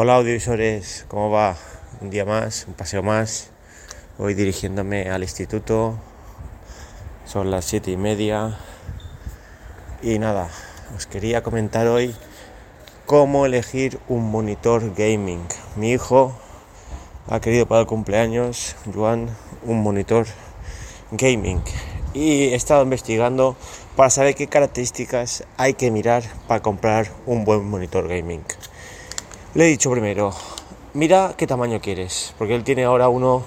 [0.00, 1.56] Hola audiovisuales, ¿cómo va?
[2.00, 3.50] Un día más, un paseo más.
[4.16, 5.98] Voy dirigiéndome al instituto.
[7.26, 8.60] Son las siete y media.
[10.00, 10.50] Y nada,
[10.96, 12.14] os quería comentar hoy
[13.06, 15.44] cómo elegir un monitor gaming.
[15.74, 16.32] Mi hijo
[17.26, 20.28] ha querido para el cumpleaños, Juan, un monitor
[21.10, 21.60] gaming.
[22.14, 23.56] Y he estado investigando
[23.96, 28.44] para saber qué características hay que mirar para comprar un buen monitor gaming.
[29.58, 30.32] Le he dicho primero,
[30.94, 33.44] mira qué tamaño quieres, porque él tiene ahora uno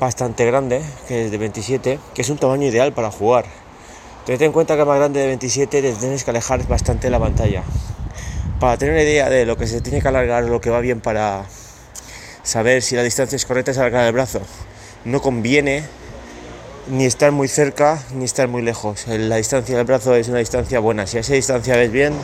[0.00, 3.44] bastante grande, que es de 27, que es un tamaño ideal para jugar.
[4.24, 7.62] Ten en cuenta que más grande de 27 te tienes que alejar bastante la pantalla.
[8.58, 11.02] Para tener una idea de lo que se tiene que alargar, lo que va bien
[11.02, 11.44] para
[12.42, 14.40] saber si la distancia es correcta es alargar el brazo.
[15.04, 15.84] No conviene
[16.90, 19.06] ni estar muy cerca ni estar muy lejos.
[19.06, 21.06] La distancia del brazo es una distancia buena.
[21.06, 22.14] Si a esa distancia ves bien,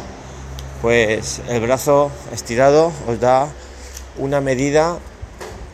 [0.84, 3.48] pues el brazo estirado os da
[4.18, 4.98] una medida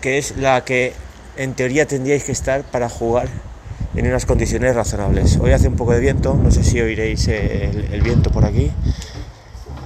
[0.01, 0.93] que es la que
[1.37, 3.29] en teoría tendríais que estar para jugar
[3.97, 5.37] en unas condiciones razonables.
[5.41, 8.71] Hoy hace un poco de viento, no sé si oiréis el, viento por aquí,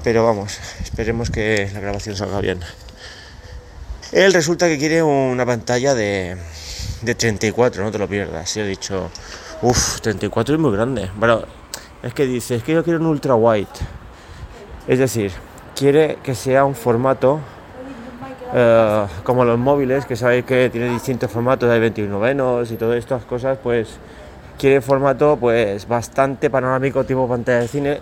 [0.02, 2.61] pero vamos, esperemos que la grabación salga bien.
[4.12, 6.36] Él resulta que quiere una pantalla de,
[7.00, 8.55] de 34, no te lo pierdas.
[8.58, 9.11] Y he dicho,
[9.62, 11.11] uff, 34 es muy grande.
[11.17, 11.47] Bueno,
[12.02, 13.69] es que dice, es que yo quiero un ultra wide
[14.87, 15.33] es decir,
[15.75, 17.41] quiere que sea un formato
[18.53, 22.99] eh, como los móviles, que sabéis que tiene distintos formatos, hay 21 venos y todas
[22.99, 23.99] estas cosas, pues
[24.59, 28.01] quiere formato pues bastante panorámico tipo pantalla de cine,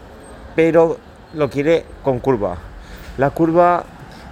[0.55, 0.99] pero
[1.35, 2.57] lo quiere con curva.
[3.19, 3.85] La curva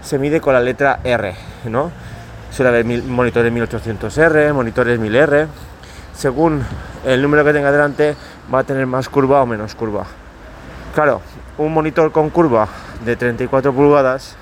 [0.02, 1.90] se mide con la letra R, ¿no?
[2.50, 5.46] Suele haber monitores 1800R, monitores 1000R.
[6.14, 6.62] Según
[7.06, 8.16] el número que tenga delante,
[8.52, 10.04] va a tener más curva o menos curva.
[10.94, 11.22] Claro,
[11.60, 12.68] un monitor con curva
[13.04, 14.34] de 34 pulgadas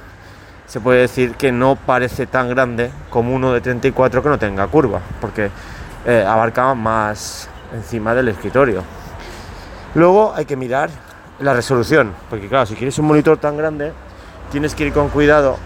[0.67, 4.67] se puede decir que no parece tan grande como uno de 34 que no tenga
[4.69, 5.51] curva, porque
[6.07, 8.85] eh, abarca más encima del escritorio.
[9.95, 10.91] Luego hay que mirar
[11.41, 13.93] la resolución, porque claro, si quieres un monitor tan grande,
[14.53, 15.57] tienes que ir con cuidado,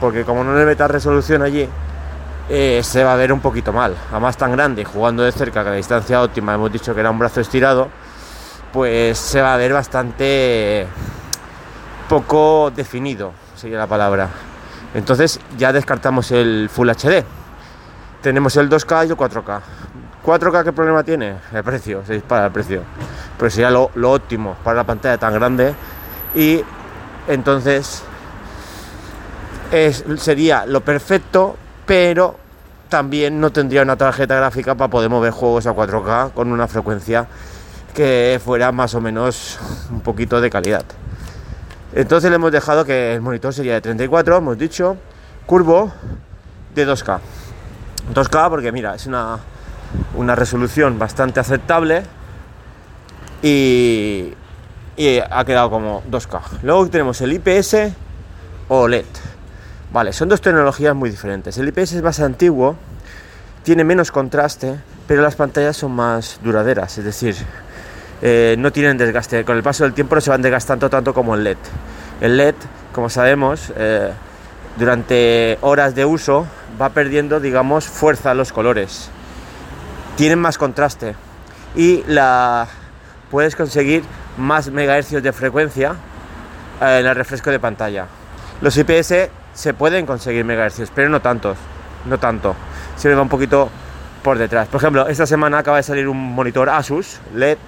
[0.00, 1.68] porque como no le metas resolución allí,
[2.50, 3.94] eh, se va a ver un poquito mal.
[4.10, 7.18] Además tan grande, jugando de cerca, que la distancia óptima hemos dicho que era un
[7.18, 7.88] brazo estirado,
[8.72, 10.86] pues se va a ver bastante
[12.08, 14.28] poco definido, sería la palabra.
[14.94, 17.24] Entonces ya descartamos el Full HD.
[18.22, 19.60] Tenemos el 2K y el 4K.
[20.24, 21.36] 4K, ¿qué problema tiene?
[21.52, 22.82] El precio, se dispara el precio.
[23.38, 25.74] Pero sería lo, óptimo para la pantalla tan grande.
[26.34, 26.62] Y
[27.28, 28.02] entonces
[30.16, 32.36] sería lo perfecto, pero
[32.88, 37.26] también no tendría una tarjeta gráfica para poder mover juegos a 4K con una frecuencia
[37.98, 39.58] que fuera más o menos
[39.90, 40.84] un poquito de calidad.
[41.92, 44.96] Entonces le hemos dejado que el monitor sería de 34, hemos dicho,
[45.46, 45.90] curvo
[46.76, 47.18] de 2K.
[48.14, 49.40] 2K porque mira, es una,
[50.14, 52.04] una resolución bastante aceptable
[53.42, 54.32] y,
[54.96, 56.60] y ha quedado como 2K.
[56.62, 57.94] Luego tenemos el IPS
[58.68, 59.06] o LED.
[59.92, 61.58] Vale, son dos tecnologías muy diferentes.
[61.58, 62.76] El IPS es más antiguo,
[63.64, 64.78] tiene menos contraste,
[65.08, 67.34] pero las pantallas son más duraderas, es decir,
[68.22, 69.44] eh, no tienen desgaste.
[69.44, 71.58] Con el paso del tiempo no se van desgastando tanto como el LED.
[72.20, 72.54] El LED,
[72.92, 74.10] como sabemos, eh,
[74.76, 76.46] durante horas de uso
[76.80, 79.10] va perdiendo, digamos, fuerza los colores.
[80.16, 81.14] Tienen más contraste
[81.76, 82.66] y la
[83.30, 84.02] puedes conseguir
[84.36, 85.94] más megahercios de frecuencia
[86.80, 88.06] eh, en el refresco de pantalla.
[88.60, 91.56] Los IPS se pueden conseguir megahercios, pero no tantos,
[92.06, 92.54] no tanto.
[93.02, 93.70] Le va un poquito
[94.22, 94.66] por detrás.
[94.68, 97.58] Por ejemplo, esta semana acaba de salir un monitor Asus LED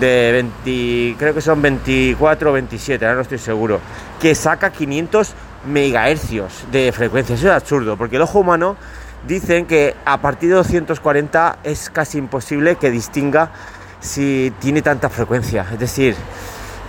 [0.00, 3.80] de 20, creo que son 24 o 27, ahora no estoy seguro,
[4.20, 5.34] que saca 500
[5.66, 7.34] megahercios de frecuencia.
[7.34, 8.76] Eso es absurdo, porque el ojo humano
[9.26, 13.50] dicen que a partir de 240 es casi imposible que distinga
[14.00, 15.66] si tiene tanta frecuencia.
[15.72, 16.16] Es decir,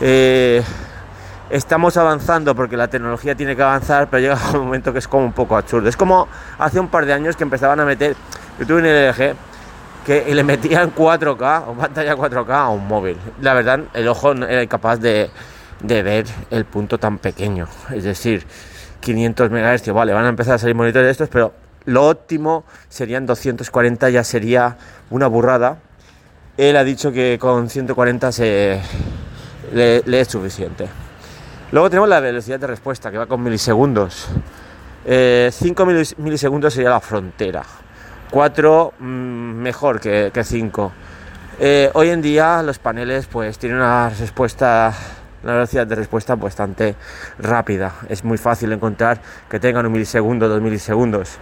[0.02, 0.64] eh,
[1.50, 5.26] estamos avanzando porque la tecnología tiene que avanzar, pero llega un momento que es como
[5.26, 5.88] un poco absurdo.
[5.88, 8.16] Es como hace un par de años que empezaban a meter,
[8.60, 9.36] yo tuve un LG
[10.06, 13.18] que le metían 4K o pantalla 4K a un móvil.
[13.42, 15.30] La verdad, el ojo no era incapaz de,
[15.82, 17.68] ver el punto tan pequeño.
[17.94, 18.46] Es decir,
[19.00, 21.54] 500 MHz, vale, van a empezar a salir monitores de estos, pero
[21.86, 24.78] lo óptimo serían 240, ya sería
[25.10, 25.78] una burrada.
[26.58, 28.82] Él ha dicho que con 140 se,
[29.74, 30.88] le, es suficiente.
[31.72, 34.28] Luego tenemos la velocidad de respuesta, que va con milisegundos.
[35.06, 35.52] 5 eh,
[36.18, 37.64] milisegundos sería la frontera.
[38.34, 40.92] 4 mm, mejor que 5.
[41.60, 44.92] Eh, hoy en día los paneles pues tienen una respuesta
[45.44, 46.96] una velocidad de respuesta bastante
[47.38, 47.94] rápida.
[48.10, 51.38] Es muy fácil encontrar que tengan un milisegundo, dos milisegundos.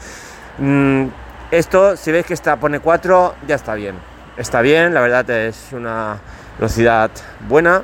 [0.58, 1.06] Mm,
[1.52, 3.96] esto, si veis que está, pone 4, ya está bien.
[4.36, 6.18] Está bien, la verdad es una
[6.58, 7.10] velocidad
[7.48, 7.84] buena.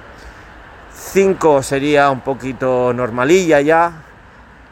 [0.94, 4.06] 5 sería un poquito normalilla ya.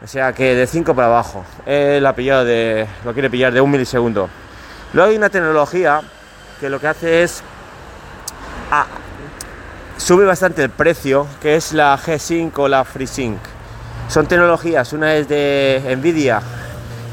[0.04, 1.44] O sea que de 5 para abajo.
[1.64, 4.28] Él pillado de, lo quiere pillar de un milisegundo.
[4.92, 6.02] Luego hay una tecnología
[6.60, 7.42] que lo que hace es
[8.70, 8.86] ah,
[9.96, 13.38] sube bastante el precio, que es la G-Sync o la FreeSync.
[14.08, 16.40] Son tecnologías, una es de Nvidia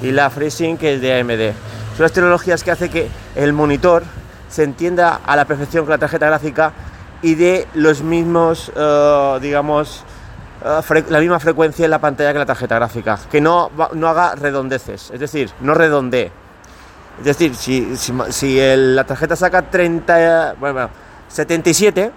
[0.01, 1.55] y la FreeSync es de AMD.
[1.95, 4.03] Son las tecnologías que hace que el monitor
[4.49, 6.73] se entienda a la perfección con la tarjeta gráfica
[7.21, 10.03] y de los mismos, eh, digamos,
[10.63, 15.11] la misma frecuencia en la pantalla que la tarjeta gráfica, que no, no haga redondeces,
[15.11, 16.31] es decir, no redondee.
[17.19, 20.89] Es decir, si, si, la tarjeta saca 30, bueno,
[21.27, 22.11] 77,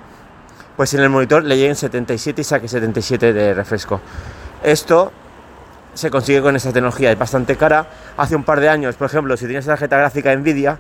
[0.77, 4.01] pues en el monitor le lleguen 77 y saque 77 de refresco.
[4.63, 5.13] Esto
[5.93, 7.87] se consigue con esta tecnología, es bastante cara.
[8.17, 10.79] Hace un par de años, por ejemplo, si tenías tarjeta gráfica Nvidia,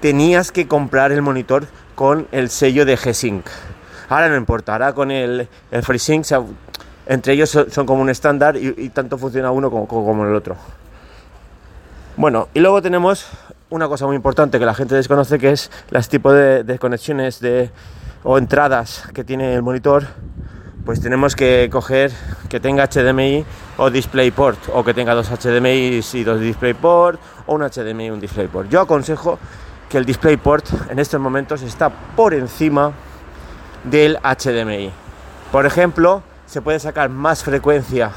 [0.00, 3.44] tenías que comprar el monitor con el sello de G-Sync.
[4.08, 6.24] Ahora no importa, ahora con el, el FreeSync,
[7.06, 10.56] entre ellos son, como un estándar y, tanto funciona uno como, como el otro.
[12.16, 13.26] Bueno, y luego tenemos
[13.70, 17.40] una cosa muy importante que la gente desconoce, que es las tipos de, de conexiones
[17.40, 17.70] de,
[18.24, 20.06] o entradas que tiene el monitor,
[20.86, 22.12] pues tenemos que coger
[22.48, 23.44] que tenga HDMI
[23.76, 28.20] o DisplayPort, o que tenga dos HDMI y dos DisplayPort, o un HDMI y un
[28.20, 28.70] DisplayPort.
[28.70, 29.38] Yo aconsejo
[29.88, 32.92] que el DisplayPort en estos momentos está por encima
[33.84, 34.90] del HDMI.
[35.50, 38.10] Por ejemplo, se puede sacar más frecuencia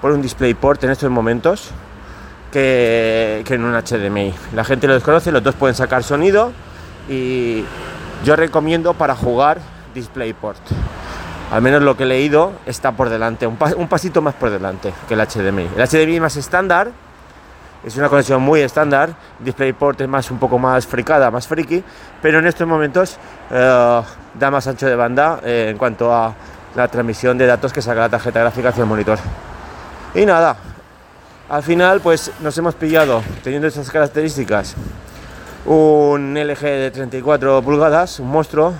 [0.00, 1.70] por un DisplayPort en estos momentos
[2.52, 4.34] que, que en un HDMI.
[4.54, 6.52] La gente lo desconoce, los dos pueden sacar sonido
[7.08, 7.64] y
[8.24, 9.58] yo recomiendo para jugar
[9.94, 10.60] DisplayPort.
[11.50, 15.14] Al menos lo que he leído está por delante, un, pasito más por delante que
[15.14, 15.68] el HDMI.
[15.76, 16.90] El HDMI más estándar,
[17.82, 19.14] es una conexión muy estándar.
[19.40, 21.82] DisplayPort es más un poco más fricada, más friki,
[22.22, 23.16] pero en estos momentos
[23.50, 24.02] eh,
[24.38, 26.34] da más ancho de banda eh, en cuanto a
[26.74, 29.18] la transmisión de datos que saca la tarjeta gráfica hacia el monitor.
[30.14, 30.56] Y nada,
[31.48, 34.76] al final pues nos hemos pillado teniendo esas características
[35.66, 38.72] un LG de 34 pulgadas, un monstruo,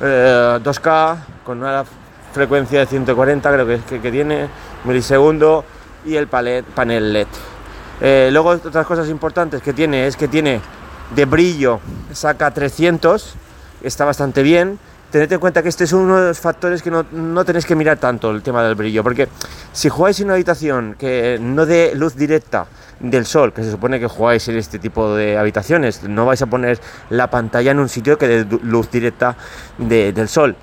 [0.00, 1.84] 2K, eh, con una
[2.32, 4.48] frecuencia de 140 creo que, que, tiene,
[4.84, 5.64] milisegundo,
[6.04, 7.26] y el panel LED.
[8.00, 10.60] Eh, luego otras cosas importantes que tiene es que tiene
[11.14, 11.80] de brillo,
[12.12, 13.34] saca 300,
[13.82, 14.78] está bastante bien,
[15.10, 17.74] tened en cuenta que este es uno de los factores que no, no, tenéis que
[17.74, 19.28] mirar tanto el tema del brillo, porque
[19.72, 22.66] si jugáis en una habitación que no dé luz directa
[23.00, 26.46] del sol, que se supone que jugáis en este tipo de habitaciones, no vais a
[26.46, 29.36] poner la pantalla en un sitio que dé luz directa
[29.78, 30.56] del sol.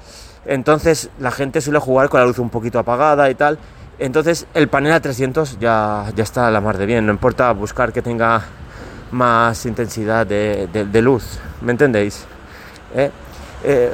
[0.46, 3.58] Entonces la gente suele jugar con la luz un poquito apagada y tal.
[3.98, 7.52] Entonces el panel a 300 ya, ya está a la mar de bien, no importa
[7.54, 8.44] buscar que tenga
[9.12, 12.26] más intensidad de, luz, ¿me entendéis?
[12.94, 13.10] ¿Eh?
[13.64, 13.92] Eh,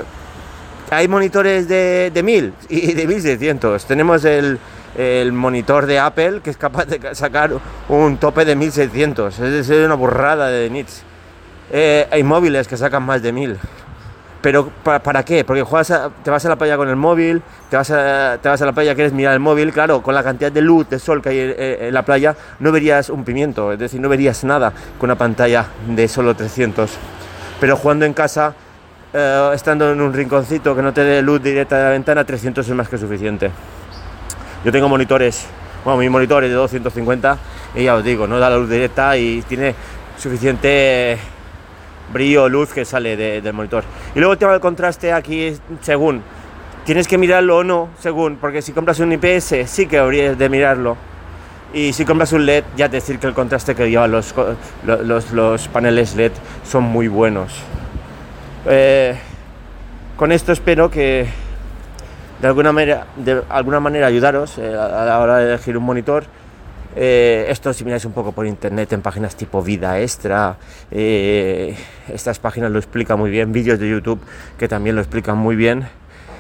[0.92, 3.86] hay monitores de, de 1000 y de 1600.
[3.86, 4.60] Tenemos el,
[4.98, 7.54] el, monitor de Apple que es capaz de sacar
[7.88, 9.40] un tope de 1600.
[9.40, 11.04] Es una burrada de nits.
[11.72, 13.58] Eh, hay móviles que sacan más de 1000.
[14.42, 15.46] Pero ¿para, qué?
[15.46, 18.62] Porque juegas te vas a la playa con el móvil, te vas, a, te vas
[18.62, 21.22] a la playa, quieres mirar el móvil, claro, con la cantidad de luz, de sol
[21.22, 24.74] que hay en, en la playa, no verías un pimiento, es decir, no verías nada
[25.00, 26.90] con una pantalla de solo 300.
[27.60, 28.56] Pero jugando en casa
[29.14, 32.68] eh, estando en un rinconcito que no te dé luz directa de la ventana, 300
[32.68, 33.52] es más que suficiente.
[34.64, 35.48] Yo tengo monitores,
[35.84, 37.38] bueno, mi monitor es de 250
[37.76, 39.76] y ya os digo, no da la luz directa y tiene
[40.18, 41.18] suficiente
[42.14, 43.84] brillo, luz que sale del monitor.
[44.16, 46.22] Y luego el tema del contraste aquí, según,
[46.86, 50.48] tienes que mirarlo o no, según, porque si compras un IPS sí que habrías de
[50.48, 50.96] mirarlo.
[51.74, 54.34] Y si compras un LED, ya decir que el contraste que llevan los,
[54.86, 57.62] los, los paneles LED son muy buenos.
[58.66, 59.16] Eh,
[60.18, 61.28] con esto espero que
[62.42, 66.26] de alguna manera, ayudaros eh, a la hora de elegir un monitor.
[66.96, 70.58] Eh, esto si miráis un poco por internet en páginas tipo Vida Extra,
[70.92, 74.20] estas páginas lo explican muy bien, vídeos de YouTube
[74.60, 75.88] que también lo explican muy bien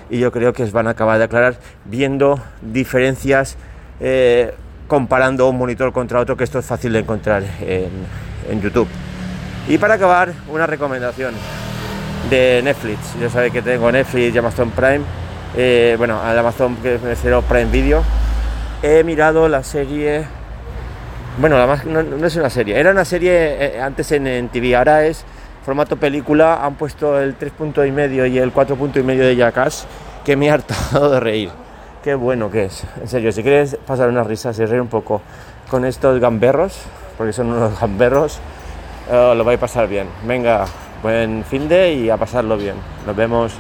[0.10, 3.56] y yo creo que os van a acabar de aclarar viendo diferencias
[4.88, 7.90] comparando un monitor contra otro, que esto es fácil de encontrar en,
[8.50, 8.90] en YouTube.
[9.70, 11.34] Y para acabar, una recomendación
[12.30, 13.00] de Netflix.
[13.20, 15.02] Yo sabéis que tengo Netflix y Amazon Prime.
[15.56, 18.04] Eh, bueno, al Amazon que me refiero Prime Video.
[18.84, 20.26] He mirado la serie.
[21.40, 25.24] Bueno, no, es una serie, era una serie eh, antes en, TV, ahora es
[25.66, 26.66] formato película.
[26.66, 29.88] Han puesto el 3.5 y el 4.5 y medio de Jackass
[30.26, 31.50] que me he hartado de reír.
[32.04, 32.84] Qué bueno que es.
[33.00, 35.22] En serio, si quieres pasar unas risas y reír un poco
[35.70, 36.80] con estos gamberros,
[37.18, 38.40] porque son unos gamberros,
[39.12, 40.08] eh, lo vais a pasar bien.
[40.26, 40.66] Venga,
[41.02, 42.76] buen fin de y a pasarlo bien.
[43.06, 43.54] Nos vemos.